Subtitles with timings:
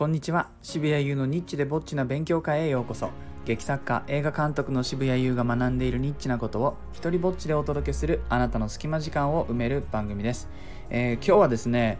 [0.00, 0.48] こんにちは。
[0.62, 3.10] 渋谷優のニッチでぼっちな勉強会へようこそ。
[3.44, 10.48] 劇作家映画監督の渋谷優が学んでいるニッチなことを一人ぼっちでお届けするあなたの隙間時間を埋める番組です、
[10.88, 11.98] えー、今日はですね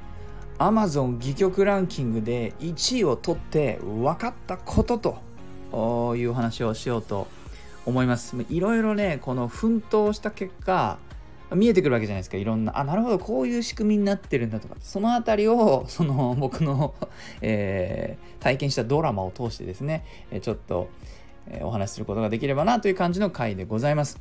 [0.56, 4.96] Amazon 戯曲ランキングで1位を取って分かったこと
[5.70, 7.26] という話をしようと
[7.84, 8.34] 思います。
[8.48, 10.96] いろいろねこの奮闘した結果
[11.54, 12.36] 見えてくるわけじゃないですか。
[12.36, 12.78] いろんな。
[12.78, 13.18] あなるほど。
[13.18, 14.76] こういう仕組みになってるんだとか。
[14.80, 16.94] その辺りを その僕の
[17.42, 20.04] えー、体験したドラマを通してですね。
[20.42, 20.88] ちょっと、
[21.48, 24.20] え、お話しすることができればなという感じの回でございます。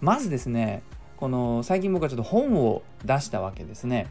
[0.00, 0.82] まずですね
[1.16, 4.08] この最近僕はちょっと本を出したわけですね。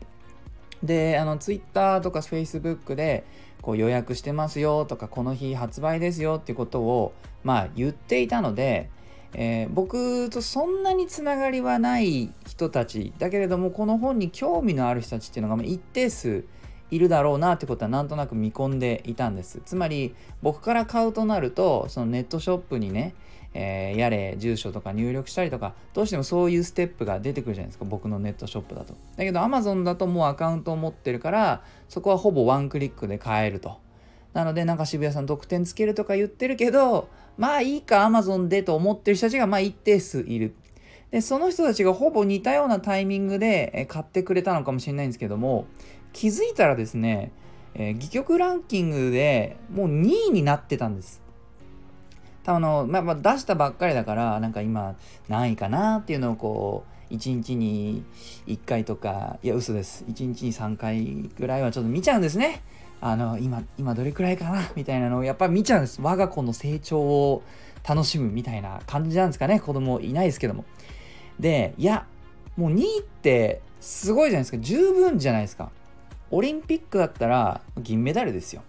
[0.84, 3.26] であの Twitter とか Facebook で
[3.62, 8.90] こう予約してますよとかこの日発売ですよっていうことをまあ言っていたので
[9.34, 16.46] えー、僕とそんなにつながりはない人たちだけれどもこの本に興味のある人たちっていうのが一定数
[16.92, 19.62] いるだろうなってことはなんとなく見込んでいたんです。
[19.64, 23.14] つまり僕から買うとなるとそのネットショップにね、
[23.54, 28.96] えー、やれ住所とか入力したりとかどうしてもそういうステップが出てくるじゃないですか僕のネットショップだと。
[29.16, 33.78] だけど Amazon だともうアカウントを持ってるからそこはほぼワンクリックで買えると。
[34.34, 40.54] なのでなんか渋谷さん得点つけるとか言ってるけどまあいいか Amazon でと思ってる人たちがまあ一定数いる。
[41.12, 45.66] で、その人たちがほぼ似たようなタイミングで買ってくれたのかもしれないんですけども、
[46.14, 47.32] 気づいたらですね、
[47.76, 51.22] えー、戯曲ランキングでもう2位になってたんです。
[52.44, 54.96] 多分あの、まあ、まあ、出したばっかりだから、なんか今
[55.28, 58.04] 何位かなっていうのをこう、1日に
[58.48, 60.06] 1回とか、いや嘘です。
[60.08, 62.62] 1日に3回ぐらいはちょっと見ちゃうんですね。
[63.02, 64.62] あの今今どれくらいかな？
[64.76, 66.02] みたいなのをやっぱり見ちゃうんです。
[66.02, 67.44] 我が子の成長を
[67.88, 69.60] 楽しむみたいな感じなんですかね。
[69.60, 70.66] 子供いないですけども。
[71.40, 72.06] でいや
[72.58, 74.58] もう2位ってすごいじゃないですか。
[74.58, 75.72] 十分じゃないですか。
[76.32, 78.62] オリンピックだったら銀メダルですよ。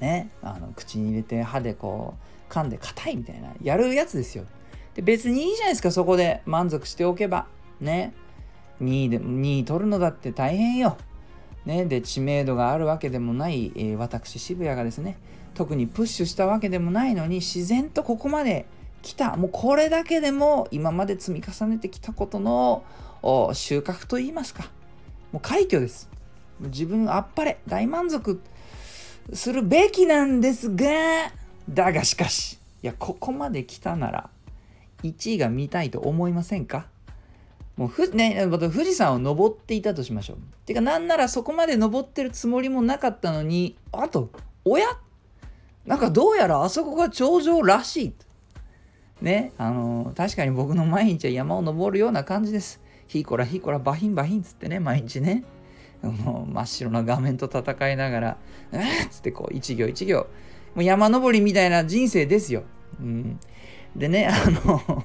[0.00, 0.30] ね。
[0.42, 2.14] あの口に入れて歯でこ
[2.48, 4.44] う噛んで硬いみたいなやるやつですよ。
[4.94, 5.90] で別にいいじゃないですか。
[5.90, 7.46] そこで満足しておけば。
[7.80, 8.14] ね。
[8.80, 10.96] 2位で2位取るのだって大変よ。
[11.66, 15.18] ね、で知名度があるわけでもない、えー、私渋谷がですね
[15.54, 18.66] 特にプッシュしたわけでもないのに自然とここまで
[19.02, 22.84] 来たもうこれだけでも今まで積み重ねてきたことの
[23.52, 24.70] 収穫といいますか
[25.32, 26.08] もう快挙です。
[26.60, 28.40] 自分あっぱれ大満足
[29.32, 30.86] するべきなんですが
[31.68, 34.30] だがしかしいやここまで来たなら
[35.02, 36.86] 1位が見たいと思いませんか？
[37.76, 40.36] もうふ、ね、富士山を登っていたとしましょう。
[40.64, 44.30] てか、なんならそこまで登ってるつもりもなかったのに、あと、
[44.64, 44.86] おや？
[45.84, 48.14] なんかどうやらあそこが頂上らしい。
[49.20, 52.80] ね、あの確かに僕の毎日は山を登るような感じです。
[53.06, 55.44] ひいこらひいこらバヒンバヒンつってね、毎日ね。
[56.02, 58.36] もう真っ白な画面と戦いながら、
[58.72, 60.26] うっつってこう、一行一行、
[60.74, 62.64] もう山登りみたいな人生ですよ。
[63.00, 63.40] うん、
[63.94, 65.04] でね、あの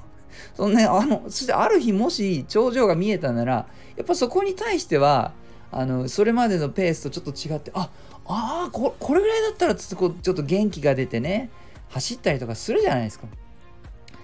[0.55, 5.33] そのね、あの、そしてある日もし頂上が見えたなら、やっぱそこに対しては、
[5.71, 7.89] あの、それまでのペースとちょっと違って、あ、
[8.25, 11.49] ああ、これぐらいだったらちょっとこう、ちょっと元気が出てね、
[11.89, 13.27] 走ったりとかするじゃないですか。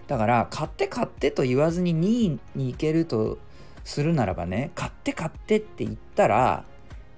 [0.07, 3.37] だから、買って買ってと言わずに2位に行けると
[3.83, 6.63] するならばね、買って買ってって言ったら、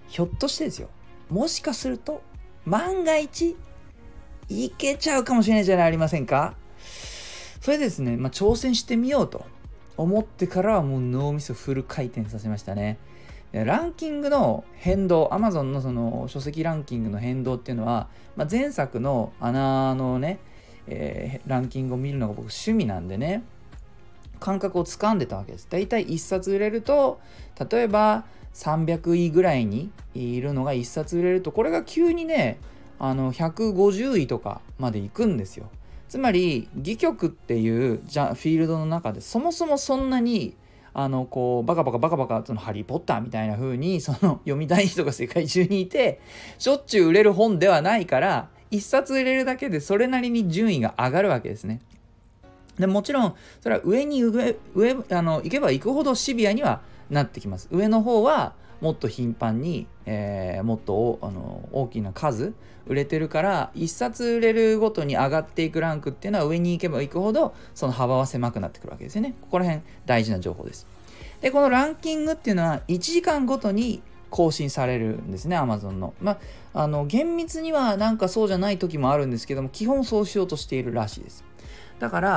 [0.07, 0.89] ひょっとしてですよ。
[1.29, 2.21] もしかすると、
[2.65, 3.57] 万が一、
[4.49, 6.55] いけちゃうかもしれないじゃないありませんか
[7.61, 9.45] それですね、まあ、挑戦してみようと
[9.97, 12.97] 思ってからはもう脳みそフル回転させましたね。
[13.51, 20.39] ランキングの変動、Amazon のその書籍ランキングの変動っていうのは、まあ、前作の穴のね、
[20.87, 23.43] えー、ランキングを見るのが僕趣味なんでね、
[24.39, 25.67] 感覚をつかんでたわけです。
[25.69, 27.19] だいたい1冊売れると、
[27.69, 32.59] 例えば300位ぐらいにいるのが1冊売れると、これが急にね、
[32.99, 35.69] あの150位とかまで行くんですよ。
[36.09, 40.57] つまり戯曲っていうじゃフィールドの中でそもそもそんなに
[40.91, 46.19] あのこうバカバカバカバカそのハリー・ポッターみたいな風にその読みたい人が世界中にいて
[46.57, 51.79] しょっちゅう売れる本ではないから一冊売れるだけでそれなりに順位が上がるわけですね。
[52.79, 56.81] でもちろんそれは上に上上あの行けば行くほどシビアには
[57.11, 57.67] なってきます。
[57.71, 62.53] 上の方はもっと頻繁に、えー、もっとあの大きな数
[62.87, 69.35] 売れてるから1冊売れるごとに上がっていくランクっていうのは上に行けば行くほどその幅は狭くなってくるわけですよね。
[69.41, 70.87] ここら辺大事な情報です。
[71.41, 76.13] で、このランキングっていうのは1時間ごとに更新されるんですね、Amazon の。
[76.21, 76.33] ま
[76.73, 81.43] あ、あの、厳密にはなんかそうじゃない時もあるんですけども、基本そうしようとしているらしいです。
[81.99, 82.29] だから、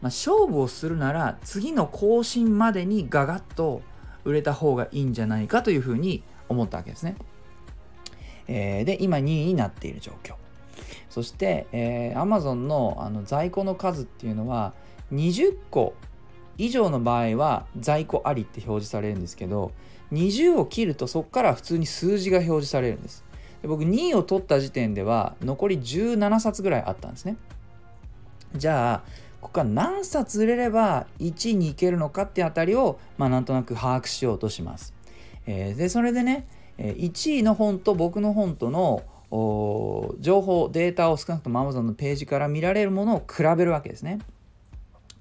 [0.00, 3.80] まあ、勝負をするなら次の更新までにガガッと
[4.26, 7.16] 売れた方がいいんじゃないかというふうに思ったわけですね。
[8.48, 10.34] えー、で今2位になっている状況。
[11.08, 14.74] そして、えー、Amazon のあの在庫の数っていうのは
[15.12, 15.94] 20個
[16.58, 19.72] 以上の場合は在庫ありって表示されるんですけど
[20.12, 23.24] 20を切るとそこから普通に数字が表示されるんです。
[23.62, 27.36] で僕2位を取った時点では残り17冊ぐらいあったんですね。
[28.54, 34.92] じゃあここから何冊売れれば1位に行けるのかってあたりを、まあ、なんとなく把握しようとします、
[35.46, 36.48] えー、でそれでね
[36.78, 39.04] 1位の本と僕の本との
[40.18, 44.18] 情報データを少なくとも Amazon のページから見られるものを比べるわけですね。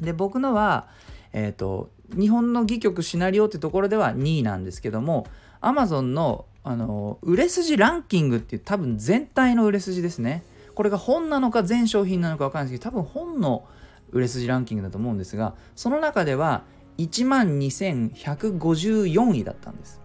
[0.01, 0.88] で僕のは
[1.31, 5.27] えっ、ー、と日本の戯曲シナリオってところでは2位なんですけども
[5.62, 10.44] Amazon のあの売れ筋ランキングっていう多分全体の売れ筋ですね。
[10.74, 13.66] これが本なのか全商品なのか分かんないですけど多分本の
[14.15, 16.63] 売れ筋ランキングだと思うんですがその中では
[16.97, 20.01] 1万2154位だったんです、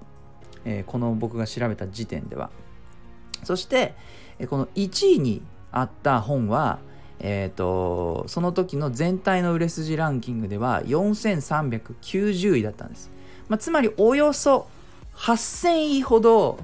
[0.64, 2.50] えー、この僕が調べた時点では。
[3.42, 3.94] そして、
[4.38, 5.40] えこの1位に
[5.72, 6.78] あった本は
[7.22, 13.10] えーと、その時の全体の売れ筋ランキングでは4390位だったんです、
[13.46, 14.68] まあ、つまりおよそ
[15.16, 16.58] 8000位ほど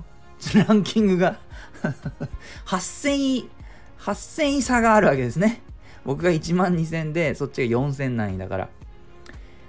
[0.54, 1.38] ランキングが
[2.64, 3.50] 8000位
[3.98, 5.62] 8000位差があるわけですね。
[6.06, 8.68] 僕が1万2000でそっちが4000何位だから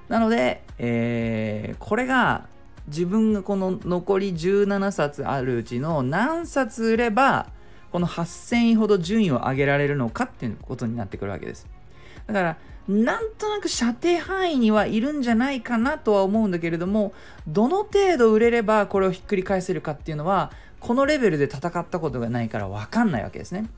[0.08, 2.48] なので、えー、これが
[2.88, 7.50] 自分がこの残り17冊あるうちの何冊売れば
[7.92, 11.68] この8000位ほど順位を上げられるのかっていうことになってくるわけです。
[12.26, 12.58] だから、
[12.88, 17.14] なんとなく射程範囲にはいるんじゃないかなとは思うんだけれども、
[17.48, 23.70] どの程度売れればこれをひっくり返せるかっていうのは、このレベルで戦ったことがないから分かんないわけですね。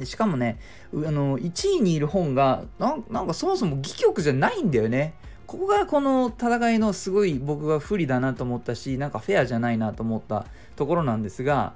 [0.00, 0.58] でしかもね、
[0.92, 5.14] あの1位にいる本がなんかそもそも戯曲じゃないんだよね。
[5.46, 11.74] ここがこの戦いのすごい僕が不利だなと思ったし、なんかフェアじゃないなと思ったところなんですが、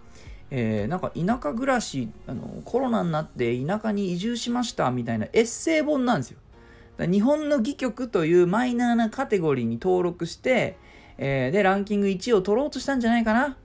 [0.50, 6.38] えー、なんか田舎暮らしあのコロナになって田舎に移住しましたみたいなエッセイ本なんですよ。
[6.98, 10.78] 日本の戯曲というマイナーなカテゴリーに登録して、
[11.18, 13.58] えー、でランキング1位を取ろうとしたんじゃないかな。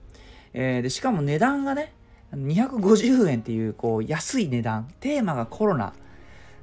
[0.52, 1.92] えー、でしかも値段がね
[2.34, 5.92] 250円っていうこう安い値段テーマがコロナ。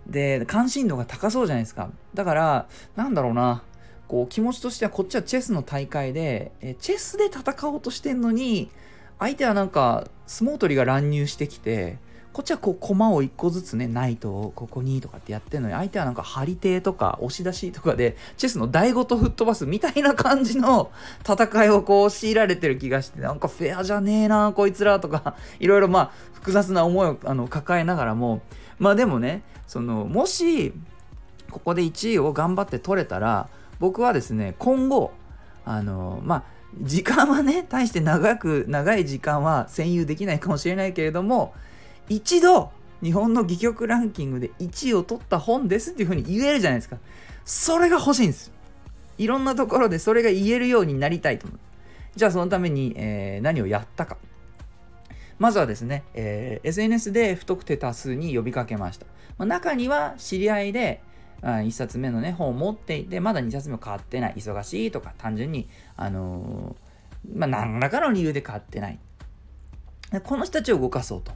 [0.06, 1.90] で関心度が高そうじゃないですか。
[2.14, 3.64] だからなんだろうな。
[4.08, 8.70] こう気持ちとしてはこっちはチェスの大会でえチェスで戦おうとしてんのに
[9.20, 11.98] 相手はなんか相撲取りが乱入してきて
[12.38, 20.92] こっちはこう駒を1個ずつねナイトをここにとかってやってんのに相手はなんか張り手とか押し出しとかでチェスの台ごと吹っ飛ばすみたいな感じの
[21.28, 25.36] 戦いをこう強いられてる気がしてなんかフェアじゃねえなこいつらとか。
[25.60, 28.44] いろいろまあ複雑な思いをあの抱えながらも
[28.78, 30.74] まあでもねそのもし
[31.50, 33.50] ここで1位を頑張って取れたら
[33.80, 35.12] 僕はですね今後
[35.66, 36.44] あのまあ
[36.82, 41.56] 時間はね、大して長く、長い時間は占有できないかもしれないけれども、
[42.10, 42.72] 一度、
[43.04, 46.98] 日本の戯曲ランキングで1位を取った本ですっていうふうに言えるじゃないですか。
[47.46, 48.52] それが欲しいんです。
[49.18, 51.60] いろんなところでそれが言えるようになりたいと思う。
[52.16, 54.18] じゃあそのために、えー、何をやったか。
[55.38, 59.06] まずはですね、えー、SNS で不特定多数に呼びかけました。
[59.38, 61.02] まあ、中には知り合いで、
[61.42, 69.00] 1冊目のね本を持っていてまだ2冊目を買ってない忙しいとか単純にあのー、まあ、何らかの理由で買ってない
[70.24, 71.32] この人たちを動かそうと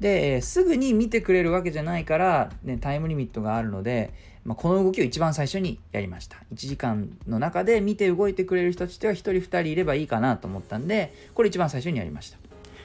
[0.00, 4.12] で、すぐに見てくれるわけじゃないから、ね、タイムリミットがあるので、
[4.46, 6.36] まあ、この動きを一番最初にやりました。
[6.52, 12.38] 1時間の中で見て動いてくれる人としては1人2人いればいいかなと思ったんでこれ一番最初にやりました。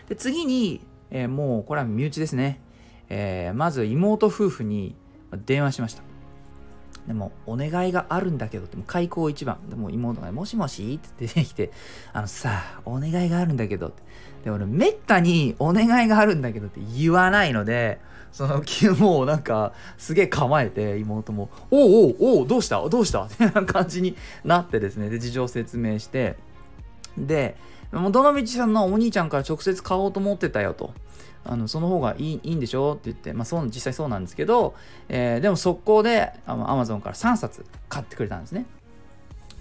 [0.09, 2.59] で次に、えー、もうこれは身内ですね、
[3.09, 4.95] えー、まず妹夫婦に
[5.45, 6.10] 電話しました。
[7.07, 9.57] でも、お願いがあるんだけどって、も開口一番。
[9.69, 11.71] でも妹が、もしもしって出てきて、
[12.13, 14.03] あのさ、お願いがあるんだけどって。
[14.45, 17.99] で、俺、めったにお願いがあるんだけどって言わないので、
[18.31, 18.63] その、
[18.97, 22.87] もうなんか、すげえ構えて、妹も、おうおうおう、どうした？
[22.87, 23.23] どうした？
[23.25, 24.15] ってな感じに
[24.45, 26.37] なってですね、で、事情説明して、
[27.17, 27.57] で、
[27.91, 30.93] もうどの道さんのお兄ちゃんから直接買おうと思ってたよと。
[31.43, 32.93] あのその方がいいいいんでしょ？
[32.93, 34.75] って言って、まあ、そう実際そうなんですけど、
[35.09, 38.65] えー、でも速攻でアマゾンから3冊買ってくれたんですね。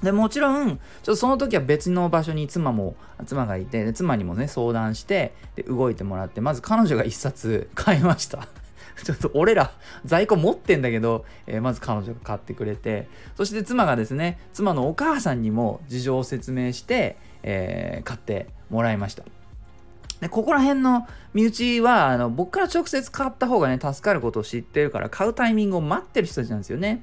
[0.03, 2.95] でもちろん、ちょっとその時は別の場所に妻も、
[3.27, 8.49] 妻がいて、妻にもね、相談して、で動いてもらって、まず彼女が1冊買いました。
[9.05, 9.73] ちょっと俺ら
[10.05, 19.25] 在庫持ってんだけど、えー、まず彼女が買ってくれて、そして妻がですね、妻のお母さんにも事情を説明して、えー、買ってもらいました。
[20.21, 27.03] で、ここら辺の身内は、あの、僕から直接買った方がね、助かることを知ってるから、買うタイミングを待ってる人たちなんですよね。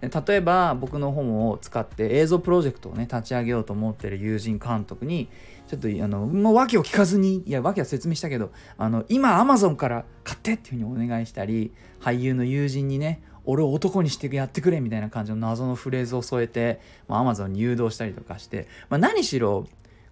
[0.00, 5.28] 例えば僕の本を使って映像プロジェクトをね立ち上げようと思ってる友人監督に
[5.66, 19.66] ちょっとあのもう訳を聞かずにいや訳は説明したけどあの今 Amazon から買ってっていうふうにお願いしたり俳優の友人にね俺を男にしてやってくれみたいな感じの謎のフレーズを添えて、まあ、Amazon に誘導したりとかして、まあ、何しろ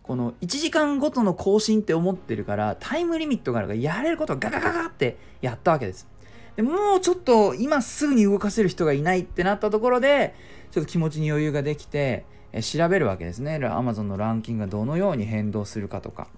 [0.06, 6.06] この1時間ごとの更新って思ってるからタイムリミットがあるからやれることをガガガガってやったわけです。
[6.54, 10.34] でもうちょっと今すぐに動かせる人がいないってなったところで
[10.70, 13.56] ちょっと気持ちに余裕ができてえ調べるわけですね。
[13.56, 16.28] Amazon のランキングがどのように変動するかとか。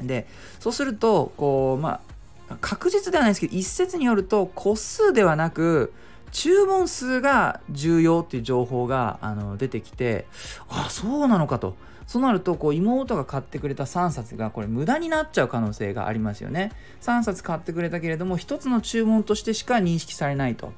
[0.00, 0.26] で
[0.58, 2.00] そうするとこうま
[2.48, 5.92] あ確実ではないですけど一説によると個数ではなく
[6.32, 10.26] 注文数が重要っていう情報があの出てきて
[10.68, 11.76] あそうなのかと。
[12.10, 16.72] そうなるとこう妹が買ってくれた3冊がこれ無駄になっちゃう可能性がありますよね。
[17.02, 20.72] 3冊買ってくれたけれども1つの注文としてしか認識されないと。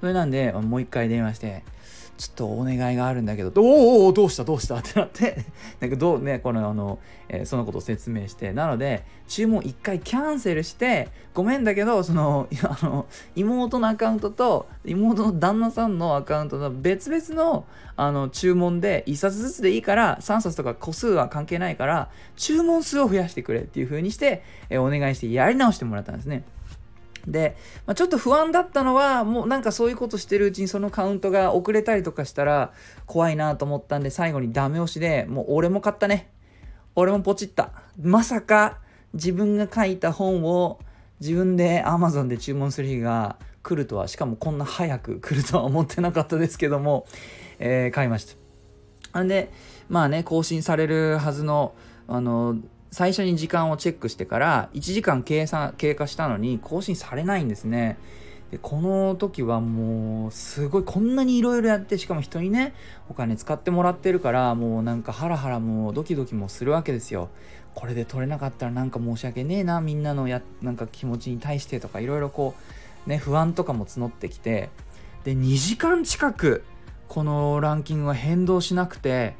[0.00, 1.64] それなんでもう1回電話して
[2.20, 4.76] ちょっとお願いがあるんだけど、おおおどうしたどうした？
[4.76, 5.38] ってなって。
[5.80, 6.98] なんかどうね、このあの、
[7.30, 17.64] えー、そのことを説明して、なので、注文一回キャンセルして、ごめんだけど、その、あの、妹のアカウントと、妹の旦那さんのアカウントの別々の、
[17.96, 26.42] あの、注文で、1冊ずつでいいから、3冊とか個数は関係ないから、注文数を増やしてくれっていう風にして、えー、お願いしてやり直してもらったんですね。
[27.26, 32.72] で、まあ、ちょっと不安だったのはもうなんかそういうことしてるうちにそのカウントが遅れたりとかしたら
[33.06, 36.30] 怖いなと思ったんで最後にダメ押しでもう俺も買ったね。
[36.94, 37.72] 俺もポチった。
[38.00, 38.78] まさか
[39.14, 40.80] 自分が書いた本を
[41.20, 47.06] 自分で Amazon で注文する日が来るとはしかもこんな早く来るとは思ってなかったですけども、
[47.58, 48.36] えー、買いまし
[49.12, 49.22] た。
[49.22, 49.50] んで
[49.88, 51.74] まあね更新されるはずの
[52.08, 52.56] あの
[52.90, 57.98] 最初に時間をチェックしてから1時間計算経過したのに更新されないんですね。
[58.50, 62.74] でこの時はもうすごいこんなにいろいろやってしかも人にね
[63.08, 67.28] お金使ってもらってるからもうなんかハラハラもうドキドキもするわけですよ。
[67.76, 72.54] これで取れなかったらなんか申し訳ねえなみんなのやなんか気持ちに対してとかいろいろこ
[73.06, 74.70] うね不安とかも募ってきて
[75.22, 76.64] で2時間近く
[77.08, 79.36] このランキングが変動しなくて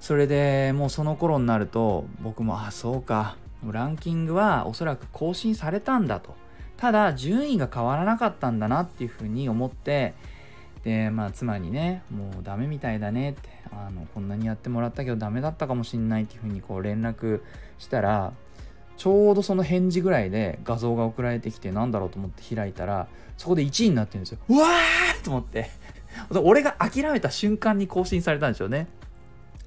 [0.00, 3.36] それでもうその頃になると僕もあそうか。
[3.70, 6.34] ランキングはおそらく更新されたんだと。
[6.78, 10.14] ただ順位が変わらなかったんだなっていうふうに思って
[10.82, 17.42] でまあ妻にねもうダメみたいだねってあのこんなにやってもらったけどダメだったかもしんないっていうふうにこう連絡
[17.78, 18.32] したら
[18.96, 24.38] ちょうどその返事ぐらいで画像が送られてきてなんだろうと思って開いたらそこで1位になってるんですよ。
[24.48, 25.70] うわーと思って。
[26.42, 28.88] 俺が諦めた瞬間に更新されたんでしょうね。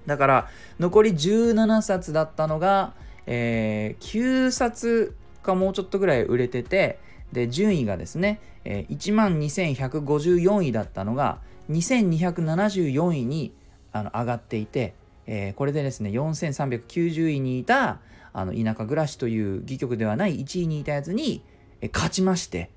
[0.06, 2.94] だから残り17冊だったのが、
[3.26, 7.00] えー、9冊かもうちょっとぐらい売れてて
[7.32, 13.54] で順位がですね、えー、1万2154位だったのが2274位に
[13.92, 14.94] あの上がっていて、
[15.28, 18.00] えー、これでですね4390位にいた
[18.34, 21.44] あの田舎暮らしという戯曲ではない1位にいたやつに、
[21.82, 22.72] え勝ちまして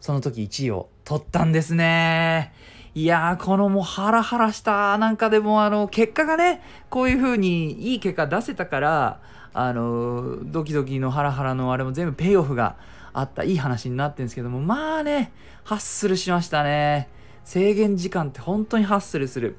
[0.00, 2.52] その時1位を取ったんですね。
[2.94, 9.20] いやー、このもうハラハラしたなんかでもあの、結果がね、こういう風にいい結果出せたから、
[9.52, 12.76] あの、ドキドキのハラハラのあれも全部ペイオフが
[13.12, 15.32] あったいい話になってるんですけども、まあね、
[15.64, 17.08] ハッスルしましたね。
[17.44, 19.56] 制限時間って本当にハッスルする。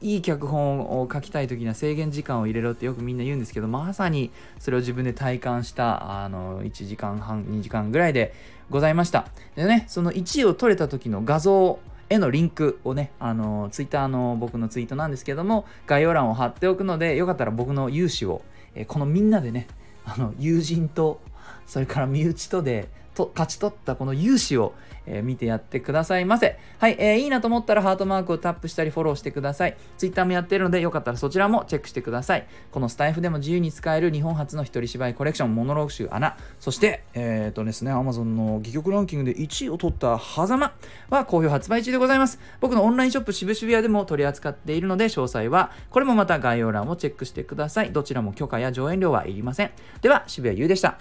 [0.00, 8.32] いい脚本を書きたい時には制限時間を入れろってよくみんな言うんですけど、まさにそれを自分で体感した、あの、1時間半、2時間ぐらいで
[8.70, 9.26] ございました。
[9.56, 18.42] でね、その1位を取れた時の画像へのリンクをね、あの、ツイッターの僕のツイートなんですけども、概要欄を貼っておくので、よかったら僕の融資を、
[18.74, 19.66] え、このみんなでね、
[20.04, 21.20] あの、友人と、
[21.66, 24.74] それから身内とで、と勝ち取ったこの融資を、
[25.06, 26.58] えー、見てやってくださいませ。
[26.78, 29.76] はい、えー、いいなと思ったらハートマークをタップしたりフォローしてください。
[29.98, 32.46] Twitter もやってるのでよかったらそちらもチェックしてください。
[32.70, 40.72] このスタイフでも自由に使える日本初の一人芝居コレクションモノローグ集穴、そして、えっ、ー、とですね、Amazon の戯曲ランキングで1位を取った狭間
[41.10, 42.38] は好評発売中でございます。
[42.60, 47.92] 僕のオンラインショップ渋々屋でも取り扱っているので詳細はこれもまた概要欄をチェックしてください。
[47.92, 49.70] どちらも許可や上演料はいりません。
[50.00, 50.98] では、渋谷優でした。